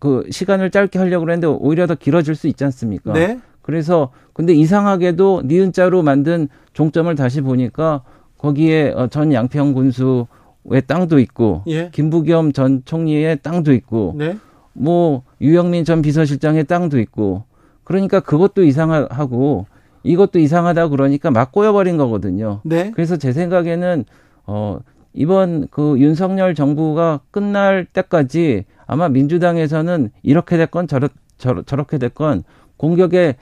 그 0.00 0.26
시간을 0.28 0.72
짧게 0.72 0.98
하려고 0.98 1.24
그랬는데 1.24 1.46
오히려 1.46 1.86
더 1.86 1.94
길어질 1.94 2.34
수 2.34 2.48
있지 2.48 2.64
않습니까? 2.64 3.12
네. 3.12 3.38
그래서 3.62 4.10
근데 4.32 4.54
이상하게도 4.54 5.42
니은자로 5.44 6.02
만든 6.02 6.48
종점을 6.72 7.14
다시 7.14 7.42
보니까 7.42 8.02
거기에 8.38 8.92
어, 8.96 9.06
전 9.06 9.32
양평 9.32 9.72
군수의 9.72 10.82
땅도 10.88 11.20
있고 11.20 11.62
예. 11.68 11.90
김부겸 11.92 12.54
전 12.54 12.82
총리의 12.86 13.38
땅도 13.44 13.72
있고 13.74 14.16
네. 14.18 14.36
뭐 14.72 15.22
유영민 15.40 15.84
전 15.84 16.02
비서실장의 16.02 16.64
땅도 16.64 16.98
있고 16.98 17.44
그러니까 17.84 18.18
그것도 18.18 18.64
이상하고 18.64 19.66
이것도 20.02 20.38
이상하다 20.38 20.88
그러니까 20.88 21.30
막 21.30 21.52
꼬여버린 21.52 21.96
거거든요. 21.96 22.60
네. 22.64 22.90
그래서 22.92 23.16
제 23.16 23.32
생각에는 23.32 24.04
어 24.46 24.78
이번 25.12 25.68
그 25.70 25.98
윤석열 25.98 26.54
정부가 26.54 27.20
끝날 27.30 27.84
때까지 27.84 28.64
아마 28.86 29.08
민주당에서는 29.08 30.10
이렇게 30.22 30.56
됐건 30.56 30.86
저렇, 30.86 31.08
저렇 31.36 31.62
저렇게 31.62 31.98
됐건 31.98 32.44
공격의 32.76 33.36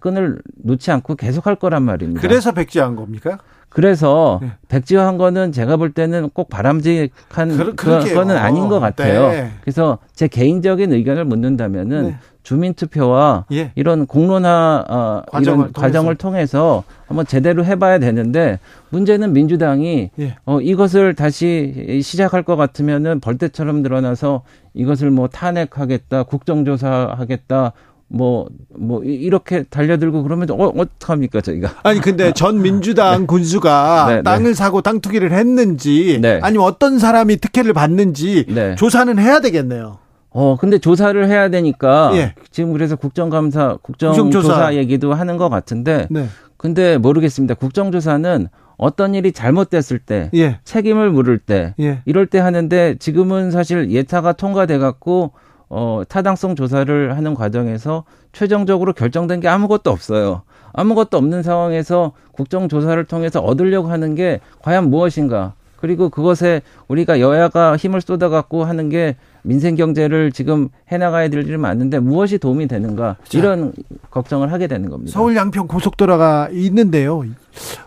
끈을 0.00 0.40
놓지 0.62 0.90
않고 0.90 1.16
계속 1.16 1.46
할 1.46 1.56
거란 1.56 1.82
말입니다. 1.82 2.20
그래서 2.20 2.52
백지한 2.52 2.96
겁니까? 2.96 3.38
그래서 3.68 4.38
네. 4.42 4.52
백지화한 4.68 5.16
거는 5.16 5.50
제가 5.50 5.78
볼 5.78 5.92
때는 5.92 6.28
꼭 6.34 6.50
바람직한 6.50 7.56
그, 7.56 7.74
그거는 7.74 8.36
아닌 8.36 8.68
것 8.68 8.80
같아요. 8.80 9.28
네. 9.28 9.50
그래서 9.62 9.98
제 10.14 10.28
개인적인 10.28 10.92
의견을 10.92 11.24
묻는다면은 11.24 12.02
네. 12.02 12.16
주민 12.42 12.74
투표와 12.74 13.46
예. 13.52 13.70
이런 13.76 14.04
공론화 14.06 14.84
어, 14.88 15.22
과정을 15.30 15.42
이런 15.58 15.72
통해서. 15.72 15.80
과정을 15.80 16.14
통해서 16.16 16.84
한번 17.06 17.24
제대로 17.24 17.64
해봐야 17.64 17.98
되는데 17.98 18.58
문제는 18.90 19.32
민주당이 19.32 20.10
예. 20.18 20.36
어, 20.44 20.60
이것을 20.60 21.14
다시 21.14 22.00
시작할 22.02 22.42
것 22.42 22.56
같으면은 22.56 23.20
벌떼처럼 23.20 23.82
늘어나서 23.82 24.42
이것을 24.74 25.10
뭐 25.10 25.28
탄핵하겠다, 25.28 26.24
국정조사하겠다, 26.24 27.72
뭐, 28.12 28.46
뭐, 28.68 29.02
이렇게 29.02 29.62
달려들고 29.62 30.22
그러면, 30.22 30.50
어, 30.50 30.72
어떡합니까, 30.76 31.40
저희가. 31.40 31.70
아니, 31.82 31.98
근데 32.00 32.32
전 32.36 32.60
민주당 32.60 33.20
네. 33.22 33.26
군수가 33.26 34.04
네, 34.08 34.16
네. 34.16 34.22
땅을 34.22 34.50
네. 34.50 34.54
사고 34.54 34.82
땅 34.82 35.00
투기를 35.00 35.32
했는지, 35.32 36.18
네. 36.20 36.38
아니면 36.42 36.66
어떤 36.66 36.98
사람이 36.98 37.38
특혜를 37.38 37.72
받는지, 37.72 38.44
네. 38.48 38.74
조사는 38.74 39.18
해야 39.18 39.40
되겠네요. 39.40 39.98
어, 40.28 40.56
근데 40.60 40.78
조사를 40.78 41.26
해야 41.26 41.48
되니까, 41.48 42.10
예. 42.14 42.34
지금 42.50 42.72
그래서 42.72 42.96
국정감사, 42.96 43.78
국정조사, 43.82 44.22
국정조사 44.22 44.74
얘기도 44.74 45.14
하는 45.14 45.38
것 45.38 45.48
같은데, 45.48 46.06
네. 46.10 46.26
근데 46.58 46.98
모르겠습니다. 46.98 47.54
국정조사는 47.54 48.48
어떤 48.76 49.14
일이 49.14 49.32
잘못됐을 49.32 49.98
때, 49.98 50.30
예. 50.34 50.58
책임을 50.64 51.10
물을 51.10 51.38
때, 51.38 51.74
예. 51.80 52.02
이럴 52.04 52.26
때 52.26 52.38
하는데, 52.38 52.96
지금은 52.98 53.50
사실 53.50 53.90
예타가 53.90 54.32
통과돼 54.32 54.76
갖고, 54.78 55.32
어, 55.74 56.02
타당성 56.06 56.54
조사를 56.54 57.16
하는 57.16 57.32
과정에서 57.32 58.04
최종적으로 58.32 58.92
결정된 58.92 59.40
게 59.40 59.48
아무것도 59.48 59.90
없어요. 59.90 60.42
아무것도 60.74 61.16
없는 61.16 61.42
상황에서 61.42 62.12
국정조사를 62.32 63.02
통해서 63.06 63.40
얻으려고 63.40 63.88
하는 63.88 64.14
게 64.14 64.40
과연 64.60 64.90
무엇인가. 64.90 65.54
그리고 65.76 66.10
그것에 66.10 66.60
우리가 66.88 67.20
여야가 67.20 67.78
힘을 67.78 68.02
쏟아갖고 68.02 68.64
하는 68.64 68.90
게 68.90 69.16
민생 69.40 69.74
경제를 69.74 70.30
지금 70.30 70.68
해나가야 70.88 71.28
될 71.28 71.48
일이 71.48 71.56
많은데 71.56 71.98
무엇이 72.00 72.36
도움이 72.36 72.68
되는가 72.68 73.16
이런 73.32 73.72
자, 73.74 73.82
걱정을 74.10 74.52
하게 74.52 74.66
되는 74.66 74.90
겁니다. 74.90 75.10
서울 75.10 75.34
양평 75.34 75.68
고속도로가 75.68 76.50
있는데요. 76.52 77.24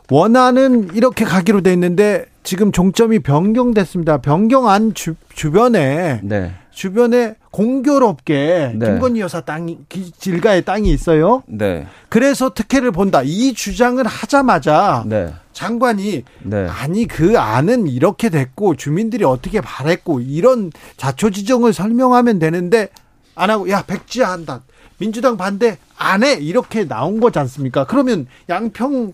원안은 0.09 0.95
이렇게 0.95 1.23
가기로 1.23 1.61
돼 1.61 1.71
있는데 1.73 2.25
지금 2.43 2.71
종점이 2.71 3.19
변경됐습니다. 3.19 4.17
변경안 4.17 4.95
주, 4.95 5.13
주변에 5.33 6.19
네. 6.23 6.51
주변에 6.71 7.35
공교롭게 7.55 8.73
네. 8.75 8.85
김건희 8.85 9.21
여사 9.21 9.39
땅이 9.39 9.77
질가의 10.17 10.65
땅이 10.65 10.89
있어요. 10.91 11.41
네. 11.47 11.87
그래서 12.09 12.53
특혜를 12.53 12.91
본다. 12.91 13.21
이 13.23 13.53
주장을 13.53 14.05
하자마자 14.05 15.05
네. 15.07 15.33
장관이 15.53 16.25
네. 16.43 16.67
아니 16.67 17.07
그 17.07 17.39
안은 17.39 17.87
이렇게 17.87 18.29
됐고 18.29 18.75
주민들이 18.75 19.23
어떻게 19.23 19.61
바랬고 19.61 20.19
이런 20.19 20.69
자초지종을 20.97 21.71
설명하면 21.71 22.39
되는데 22.39 22.89
안 23.35 23.49
하고 23.49 23.69
야 23.69 23.83
백지화 23.87 24.29
한다. 24.29 24.61
민주당 24.97 25.37
반대 25.37 25.77
안 25.97 26.23
해. 26.25 26.33
이렇게 26.33 26.85
나온 26.85 27.21
거지 27.21 27.39
않습니까? 27.39 27.85
그러면 27.85 28.27
양평 28.49 29.13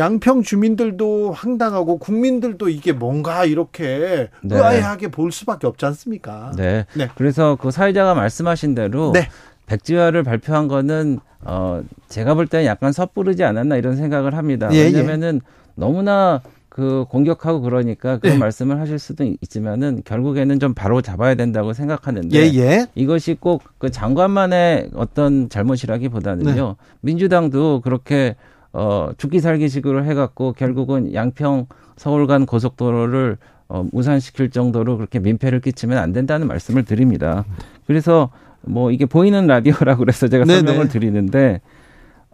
양평 0.00 0.42
주민들도 0.42 1.32
황당하고 1.32 1.98
국민들도 1.98 2.68
이게 2.70 2.92
뭔가 2.92 3.44
이렇게 3.44 4.30
네. 4.42 4.56
의아해하게 4.56 5.10
볼 5.10 5.30
수밖에 5.30 5.66
없지 5.66 5.84
않습니까? 5.86 6.52
네. 6.56 6.86
네. 6.94 7.08
그래서 7.14 7.56
그 7.60 7.70
사회자가 7.70 8.14
말씀하신 8.14 8.74
대로 8.74 9.12
네. 9.12 9.28
백지화를 9.66 10.22
발표한 10.24 10.66
거는 10.68 11.20
어 11.44 11.82
제가 12.08 12.34
볼 12.34 12.46
때는 12.46 12.66
약간 12.66 12.92
섣부르지 12.92 13.44
않았나 13.44 13.76
이런 13.76 13.96
생각을 13.96 14.34
합니다. 14.36 14.68
예, 14.72 14.78
예. 14.78 14.84
왜냐면은 14.84 15.40
예. 15.44 15.50
너무나 15.74 16.40
그 16.68 17.04
공격하고 17.08 17.60
그러니까 17.60 18.18
그런 18.18 18.36
예. 18.36 18.38
말씀을 18.38 18.80
하실 18.80 18.98
수도 18.98 19.24
있지만은 19.24 20.02
결국에는 20.04 20.58
좀 20.60 20.72
바로 20.74 21.02
잡아야 21.02 21.34
된다고 21.34 21.72
생각하는데 21.72 22.36
예, 22.36 22.42
예. 22.58 22.86
이것이 22.94 23.36
꼭 23.38 23.62
그 23.78 23.90
장관만의 23.90 24.90
어떤 24.94 25.48
잘못이라기보다는요 25.48 26.66
네. 26.66 26.74
민주당도 27.00 27.80
그렇게 27.80 28.36
어, 28.72 29.10
죽기 29.16 29.40
살기식으로 29.40 30.04
해갖고 30.04 30.52
결국은 30.52 31.12
양평 31.14 31.66
서울 31.96 32.26
간 32.26 32.46
고속도로를 32.46 33.38
어, 33.68 33.86
무산시킬 33.92 34.50
정도로 34.50 34.96
그렇게 34.96 35.18
민폐를 35.18 35.60
끼치면 35.60 35.98
안 35.98 36.12
된다는 36.12 36.48
말씀을 36.48 36.84
드립니다. 36.84 37.44
그래서 37.86 38.30
뭐 38.62 38.90
이게 38.90 39.06
보이는 39.06 39.46
라디오라고 39.46 40.00
그래서 40.00 40.28
제가 40.28 40.44
네네. 40.44 40.66
설명을 40.66 40.88
드리는데 40.88 41.60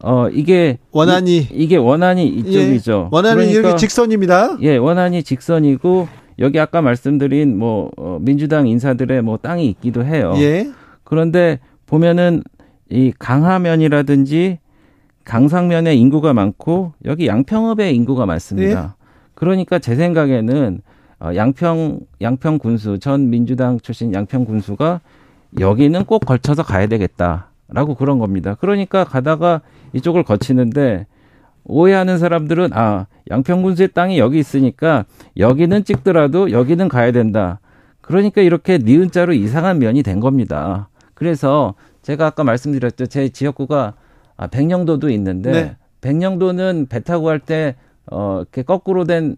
어 0.03 0.29
이게 0.29 0.79
원안이 0.93 1.37
이, 1.37 1.49
이게 1.53 1.77
원안이 1.77 2.27
이쪽이죠. 2.27 3.11
예, 3.11 3.17
원안은 3.17 3.37
그러니까, 3.37 3.61
이렇게 3.61 3.77
직선입니다. 3.77 4.59
예, 4.61 4.77
원안이 4.77 5.23
직선이고 5.23 6.09
여기 6.39 6.61
아까 6.61 6.83
말씀드린 6.83 7.59
뭐 7.59 7.91
어, 7.97 8.19
민주당 8.21 8.67
인사들의 8.67 9.23
뭐 9.23 9.39
땅이 9.39 9.67
있기도 9.69 10.05
해요. 10.05 10.35
예. 10.37 10.71
그런데 11.05 11.61
보면은 11.87 12.43
이 12.91 13.13
강하면이라든지 13.19 14.59
강상면에 15.27 15.95
인구가 15.97 16.33
많고 16.33 16.93
여기 17.05 17.27
양평읍에 17.27 17.91
인구가 17.91 18.27
많습니다. 18.27 18.83
네? 18.83 18.89
그러니까 19.35 19.79
제 19.81 19.97
생각에는 19.97 20.81
어, 21.19 21.31
양평 21.35 22.01
양평 22.21 22.59
군수 22.59 22.99
전 23.01 23.29
민주당 23.29 23.79
출신 23.81 24.15
양평 24.15 24.45
군수가 24.45 25.01
여기는 25.59 26.05
꼭 26.05 26.21
걸쳐서 26.21 26.63
가야 26.63 26.87
되겠다라고 26.87 27.97
그런 27.99 28.19
겁니다. 28.21 28.57
그러니까 28.61 29.03
가다가 29.05 29.63
이쪽을 29.95 30.23
거치는데 30.23 31.07
오해하는 31.65 32.19
사람들은 32.19 32.71
아 32.73 33.07
양평 33.29 33.63
군수의 33.63 33.89
땅이 33.95 34.19
여기 34.19 34.39
있으니까 34.39 35.07
여기는 35.37 35.83
찍더라도 35.83 36.53
여기는 36.53 36.89
가야 36.89 37.11
된다. 37.11 37.59
그러니까 38.01 38.43
이렇게 38.43 38.79
니은자로 38.79 39.33
이상한 39.33 39.81
면이 39.81 40.05
된 40.05 40.21
겁니다. 40.21 40.89
그래서 41.15 41.75
제가 42.03 42.27
아까 42.27 42.45
말씀드렸죠. 42.45 43.07
제 43.07 43.29
지역구가 43.29 43.95
아, 44.37 44.47
백령도도 44.47 45.11
있는데 45.11 45.51
네. 45.53 45.77
백령도는 46.01 46.87
배 46.89 47.01
타고 47.01 47.25
갈 47.25 47.41
때 47.41 47.75
어, 48.11 48.39
이렇게 48.43 48.63
거꾸로 48.63 49.05
된 49.05 49.37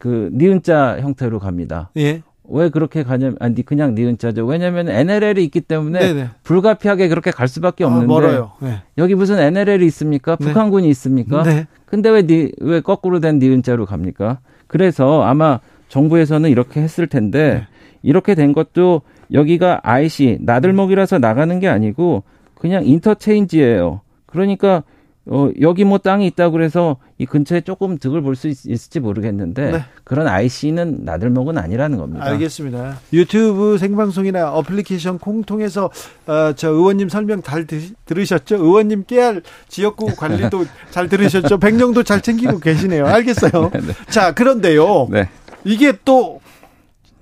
그 0.00 0.30
니은자 0.32 1.00
형태로 1.00 1.38
갑니다. 1.38 1.90
예. 1.98 2.22
왜 2.48 2.68
그렇게 2.70 3.04
가냐면 3.04 3.36
아니 3.38 3.62
그냥 3.62 3.94
니은자죠. 3.94 4.44
왜냐하면 4.46 4.88
NLL이 4.88 5.44
있기 5.44 5.60
때문에 5.60 6.00
네네. 6.00 6.28
불가피하게 6.42 7.08
그렇게 7.08 7.30
갈 7.30 7.46
수밖에 7.46 7.84
아, 7.84 7.88
없는데 7.88 8.06
아, 8.06 8.08
멀어요. 8.08 8.52
네. 8.60 8.82
여기 8.98 9.14
무슨 9.14 9.38
NLL이 9.38 9.86
있습니까? 9.86 10.36
네. 10.36 10.46
북한군이 10.46 10.88
있습니까? 10.88 11.42
네. 11.44 11.66
근데 11.84 12.08
왜 12.08 12.22
니, 12.26 12.50
왜 12.60 12.80
거꾸로 12.80 13.20
된 13.20 13.38
니은자로 13.38 13.84
갑니까? 13.84 14.38
그래서 14.66 15.22
아마 15.22 15.60
정부에서는 15.88 16.48
이렇게 16.48 16.80
했을 16.80 17.06
텐데 17.06 17.54
네. 17.54 17.66
이렇게 18.02 18.34
된 18.34 18.54
것도 18.54 19.02
여기가 19.32 19.80
IC 19.82 20.38
나들목이라서 20.40 21.18
나가는 21.18 21.60
게 21.60 21.68
아니고 21.68 22.24
그냥 22.54 22.86
인터체인지예요. 22.86 24.00
그러니까 24.30 24.82
어, 25.26 25.50
여기 25.60 25.84
뭐 25.84 25.98
땅이 25.98 26.26
있다고 26.28 26.52
그래서 26.52 26.96
이 27.18 27.26
근처에 27.26 27.60
조금 27.60 27.98
득을 27.98 28.22
볼 28.22 28.34
수 28.34 28.48
있을지 28.48 29.00
모르겠는데 29.00 29.70
네. 29.70 29.84
그런 30.02 30.26
IC는 30.26 31.04
나들목은 31.04 31.58
아니라는 31.58 31.98
겁니다. 31.98 32.24
알겠습니다. 32.24 32.98
유튜브 33.12 33.76
생방송이나 33.78 34.50
어플리케이션 34.54 35.18
콩 35.18 35.42
통해서 35.44 35.90
어, 36.26 36.52
저 36.56 36.70
의원님 36.70 37.10
설명 37.10 37.42
잘 37.42 37.66
들으셨죠? 38.06 38.56
의원님 38.56 39.04
깨알 39.06 39.42
지역구 39.68 40.16
관리도 40.16 40.64
잘 40.90 41.08
들으셨죠? 41.08 41.58
백령도 41.58 42.02
잘 42.02 42.22
챙기고 42.22 42.58
계시네요. 42.58 43.06
알겠어요. 43.06 43.70
네, 43.74 43.80
네. 43.80 43.92
자, 44.08 44.32
그런데요. 44.32 45.06
네. 45.10 45.28
이게 45.64 45.92
또 46.04 46.40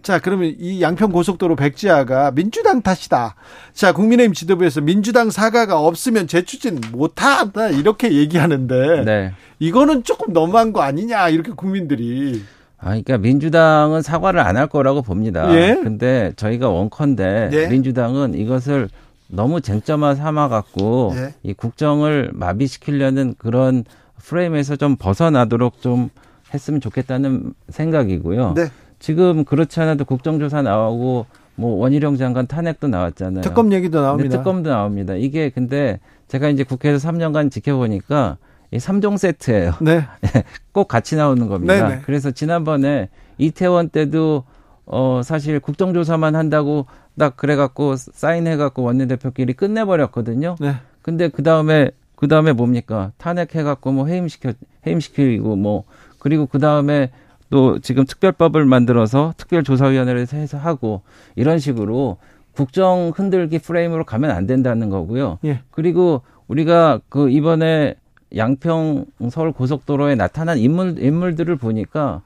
자, 0.08 0.18
그러면 0.18 0.54
이 0.58 0.80
양평 0.80 1.12
고속도로 1.12 1.54
백지화가 1.54 2.30
민주당 2.30 2.80
탓이다. 2.80 3.34
자, 3.74 3.92
국민의힘 3.92 4.32
지도부에서 4.32 4.80
민주당 4.80 5.28
사과가 5.30 5.78
없으면 5.80 6.26
재추진 6.26 6.80
못한다. 6.92 7.68
이렇게 7.68 8.14
얘기하는데. 8.14 9.04
네. 9.04 9.32
이거는 9.58 10.04
조금 10.04 10.32
너무한 10.32 10.72
거 10.72 10.80
아니냐. 10.80 11.28
이렇게 11.28 11.52
국민들이. 11.52 12.40
아, 12.78 12.86
그러니까 12.86 13.18
민주당은 13.18 14.00
사과를 14.00 14.40
안 14.40 14.56
할 14.56 14.66
거라고 14.68 15.02
봅니다. 15.02 15.54
예? 15.54 15.74
근데 15.74 16.32
저희가 16.36 16.70
원컨대 16.70 17.50
예? 17.52 17.66
민주당은 17.66 18.32
이것을 18.32 18.88
너무 19.26 19.60
쟁점화 19.60 20.14
삼아 20.14 20.48
갖고 20.48 21.12
예? 21.16 21.34
이 21.42 21.52
국정을 21.52 22.30
마비시키려는 22.32 23.34
그런 23.36 23.84
프레임에서 24.22 24.76
좀 24.76 24.96
벗어나도록 24.96 25.82
좀 25.82 26.08
했으면 26.54 26.80
좋겠다는 26.80 27.52
생각이고요. 27.68 28.54
네. 28.56 28.68
지금 28.98 29.44
그렇지 29.44 29.80
않아도 29.80 30.04
국정조사 30.04 30.62
나오고 30.62 31.26
뭐 31.54 31.76
원희룡 31.78 32.16
장관 32.16 32.46
탄핵도 32.46 32.88
나왔잖아요. 32.88 33.42
특검 33.42 33.72
얘기도 33.72 34.00
나옵니다. 34.00 34.36
특검도 34.36 34.70
나옵니다. 34.70 35.14
이게 35.14 35.50
근데 35.50 35.98
제가 36.28 36.48
이제 36.48 36.62
국회에서 36.62 37.08
3년간 37.08 37.50
지켜보니까 37.50 38.38
이 38.70 38.76
3종 38.76 39.18
세트예요. 39.18 39.74
네. 39.80 40.04
꼭 40.72 40.88
같이 40.88 41.16
나오는 41.16 41.48
겁니다. 41.48 41.74
네네. 41.74 41.88
네. 41.96 42.02
그래서 42.04 42.30
지난번에 42.30 43.08
이태원 43.38 43.88
때도 43.88 44.44
어 44.86 45.20
사실 45.24 45.58
국정조사만 45.60 46.36
한다고 46.36 46.86
딱 47.18 47.36
그래갖고 47.36 47.96
사인해갖고 47.96 48.82
원내대표끼리 48.82 49.54
끝내버렸거든요. 49.54 50.56
네. 50.60 50.76
근데 51.02 51.28
그 51.28 51.42
다음에 51.42 51.90
그 52.14 52.28
다음에 52.28 52.52
뭡니까 52.52 53.12
탄핵해갖고 53.18 53.92
뭐 53.92 54.06
해임시켜 54.06 54.52
해임시키고 54.86 55.56
뭐 55.56 55.84
그리고 56.18 56.46
그 56.46 56.58
다음에 56.58 57.10
또 57.50 57.78
지금 57.78 58.04
특별법을 58.04 58.64
만들어서 58.66 59.34
특별조사위원회를 59.36 60.26
해서 60.32 60.58
하고 60.58 61.02
이런 61.34 61.58
식으로 61.58 62.18
국정 62.52 63.12
흔들기 63.14 63.58
프레임으로 63.58 64.04
가면 64.04 64.30
안 64.30 64.46
된다는 64.46 64.90
거고요. 64.90 65.38
예. 65.44 65.60
그리고 65.70 66.22
우리가 66.48 67.00
그 67.08 67.30
이번에 67.30 67.94
양평 68.36 69.06
서울 69.30 69.52
고속도로에 69.52 70.14
나타난 70.14 70.58
인물 70.58 70.98
인물들을 70.98 71.56
보니까 71.56 72.22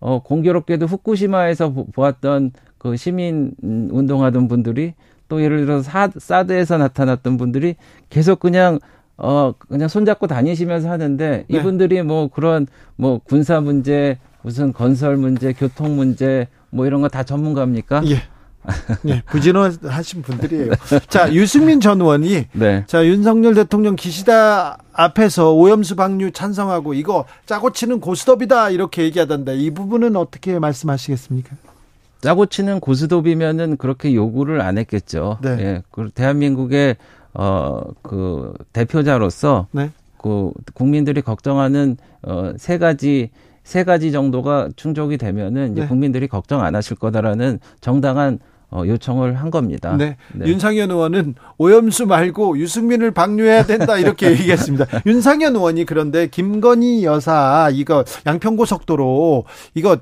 어 0.00 0.22
공교롭게도 0.22 0.86
후쿠시마에서 0.86 1.70
보, 1.70 1.86
보았던 1.86 2.52
그 2.78 2.96
시민 2.96 3.52
운동하던 3.62 4.48
분들이 4.48 4.94
또 5.28 5.42
예를 5.42 5.64
들어서 5.64 5.82
사, 5.82 6.10
사드에서 6.14 6.78
나타났던 6.78 7.36
분들이 7.36 7.76
계속 8.10 8.40
그냥 8.40 8.78
어 9.16 9.54
그냥 9.56 9.88
손잡고 9.88 10.26
다니시면서 10.26 10.90
하는데 10.90 11.44
네. 11.48 11.58
이분들이 11.58 12.02
뭐 12.02 12.28
그런 12.28 12.66
뭐 12.96 13.18
군사 13.24 13.60
문제 13.60 14.18
무슨 14.46 14.72
건설 14.72 15.16
문제, 15.16 15.52
교통 15.52 15.96
문제 15.96 16.46
뭐 16.70 16.86
이런 16.86 17.00
거 17.00 17.08
다 17.08 17.24
전문가입니까? 17.24 18.02
예. 18.06 18.22
예, 19.08 19.22
부진하신 19.26 20.22
분들이에요. 20.22 20.70
자, 21.10 21.32
유승민 21.32 21.80
전 21.80 22.00
의원이 22.00 22.46
네. 22.52 22.84
자, 22.86 23.04
윤석열 23.04 23.54
대통령 23.54 23.96
기시다 23.96 24.78
앞에서 24.92 25.52
오염수 25.52 25.96
방류 25.96 26.30
찬성하고 26.30 26.94
이거 26.94 27.24
짜고 27.46 27.72
치는 27.72 27.98
고스톱이다 27.98 28.70
이렇게 28.70 29.02
얘기하던데 29.02 29.56
이 29.56 29.70
부분은 29.70 30.14
어떻게 30.14 30.60
말씀하시겠습니까? 30.60 31.56
짜고 32.20 32.46
치는 32.46 32.78
고스톱이면은 32.78 33.76
그렇게 33.78 34.14
요구를 34.14 34.60
안 34.60 34.78
했겠죠. 34.78 35.38
네. 35.42 35.50
예. 35.58 35.82
그 35.90 36.10
대한민국의 36.14 36.96
어 37.34 37.80
그 38.02 38.54
대표자로서 38.72 39.66
네. 39.72 39.90
그 40.22 40.52
국민들이 40.72 41.20
걱정하는 41.20 41.96
어세 42.22 42.78
가지 42.78 43.30
세 43.66 43.82
가지 43.82 44.12
정도가 44.12 44.68
충족이 44.76 45.18
되면은 45.18 45.72
이제 45.72 45.80
네. 45.82 45.88
국민들이 45.88 46.28
걱정 46.28 46.62
안 46.62 46.76
하실 46.76 46.96
거다라는 46.96 47.58
정당한 47.80 48.38
어, 48.70 48.84
요청을 48.86 49.34
한 49.34 49.50
겁니다. 49.50 49.96
네. 49.96 50.16
네. 50.32 50.46
윤상현 50.46 50.88
의원은 50.92 51.34
오염수 51.58 52.06
말고 52.06 52.58
유승민을 52.58 53.10
방류해야 53.10 53.64
된다 53.64 53.98
이렇게 53.98 54.30
얘기했습니다. 54.38 55.02
윤상현 55.04 55.56
의원이 55.56 55.84
그런데 55.84 56.28
김건희 56.28 57.04
여사 57.04 57.68
이거 57.72 58.04
양평고속도로 58.24 59.44
이거 59.74 59.98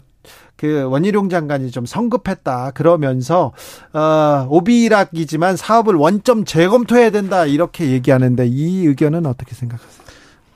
그 0.56 0.84
원희룡 0.84 1.30
장관이 1.30 1.70
좀 1.70 1.86
성급했다 1.86 2.72
그러면서 2.72 3.52
어 3.94 4.46
오비락이지만 4.50 5.56
사업을 5.56 5.94
원점 5.94 6.44
재검토해야 6.44 7.10
된다 7.10 7.46
이렇게 7.46 7.90
얘기하는데 7.92 8.46
이 8.46 8.86
의견은 8.86 9.24
어떻게 9.24 9.54
생각하세요? 9.54 10.03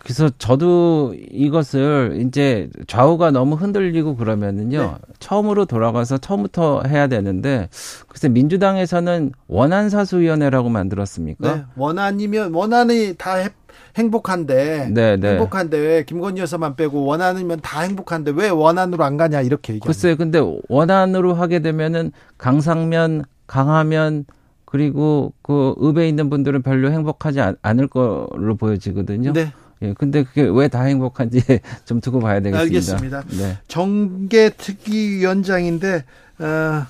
그래서 0.08 0.30
저도 0.38 1.14
이것을 1.30 2.22
이제 2.26 2.70
좌우가 2.86 3.30
너무 3.30 3.56
흔들리고 3.56 4.16
그러면은요 4.16 4.80
네. 4.80 5.14
처음으로 5.18 5.66
돌아가서 5.66 6.16
처음부터 6.16 6.84
해야 6.86 7.08
되는데 7.08 7.68
글쎄 8.08 8.30
민주당에서는 8.30 9.32
원안 9.48 9.90
사수위원회라고 9.90 10.70
만들었습니까? 10.70 11.54
네. 11.54 11.64
원안이면 11.76 12.54
원안이 12.54 13.16
다 13.18 13.34
해, 13.34 13.50
행복한데 13.98 14.92
네, 14.94 15.18
네. 15.18 15.32
행복한데 15.32 15.76
왜 15.76 16.04
김건희 16.04 16.40
여사만 16.40 16.76
빼고 16.76 17.04
원안이면 17.04 17.60
다 17.60 17.82
행복한데 17.82 18.32
왜 18.34 18.48
원안으로 18.48 19.04
안 19.04 19.18
가냐 19.18 19.42
이렇게 19.42 19.74
얘기합니다. 19.74 19.86
글쎄 19.86 20.14
근데 20.14 20.40
원안으로 20.70 21.34
하게 21.34 21.58
되면은 21.58 22.12
강상면 22.38 23.26
강하면 23.46 24.24
그리고 24.64 25.34
그 25.42 25.74
읍에 25.82 26.08
있는 26.08 26.30
분들은 26.30 26.62
별로 26.62 26.90
행복하지 26.92 27.40
않을 27.60 27.88
걸로 27.88 28.56
보여지거든요. 28.58 29.34
네. 29.34 29.52
예, 29.82 29.92
근데 29.94 30.24
그게 30.24 30.42
왜 30.42 30.68
다 30.68 30.82
행복한지 30.82 31.40
좀 31.86 32.00
두고 32.00 32.20
봐야 32.20 32.40
되겠습니다. 32.40 32.60
알겠습니다. 32.60 33.22
네. 33.38 33.58
정계 33.68 34.50
특위위원장인데 34.50 36.04
어, 36.40 36.86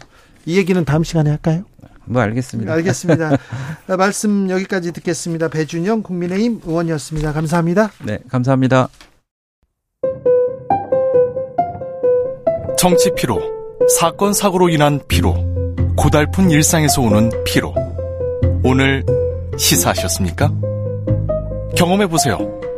이 0.46 0.56
얘기는 0.56 0.82
다음 0.84 1.04
시간에 1.04 1.30
할까요? 1.30 1.64
뭐 2.06 2.22
알겠습니다. 2.22 2.72
알겠습니다. 2.72 3.36
말씀 3.98 4.48
여기까지 4.48 4.92
듣겠습니다. 4.92 5.48
배준영 5.48 6.02
국민의힘 6.02 6.62
의원이었습니다. 6.64 7.32
감사합니다. 7.34 7.90
네, 8.04 8.18
감사합니다. 8.30 8.88
정치 12.78 13.10
피로, 13.16 13.40
사건 13.98 14.32
사고로 14.32 14.68
인한 14.70 15.00
피로, 15.08 15.34
고달픈 15.96 16.50
일상에서 16.50 17.02
오는 17.02 17.30
피로. 17.44 17.74
오늘 18.64 19.04
시사하셨습니까? 19.58 20.52
경험해 21.76 22.06
보세요. 22.06 22.38